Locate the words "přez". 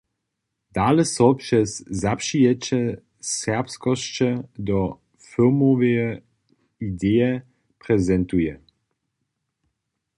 1.41-1.69